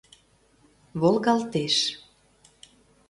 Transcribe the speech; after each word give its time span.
Волгалтеш... 1.01 1.75